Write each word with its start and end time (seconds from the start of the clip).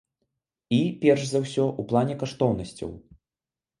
І, 0.77 0.79
перш 1.03 1.27
за 1.33 1.43
ўсё, 1.45 1.67
у 1.83 1.87
плане 1.93 2.13
каштоўнасцяў. 2.25 2.89